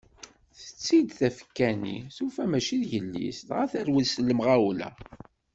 [0.59, 4.89] Tetti-d tafekka-nni, tufa mači d yelli-s dɣa terwel s lemɣawla.